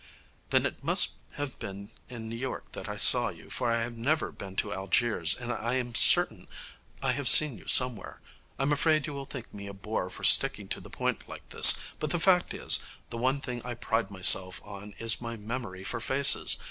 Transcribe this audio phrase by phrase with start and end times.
[0.49, 3.95] 'Then it must have been in New York that I saw you, for I have
[3.95, 6.47] never been to Algiers, and I'm certain
[7.03, 8.19] I have seen you somewhere.
[8.57, 11.75] I'm afraid you will think me a bore for sticking to the point like this,
[11.99, 12.79] but the fact is,
[13.11, 16.57] the one thing I pride myself on is my memory for faces.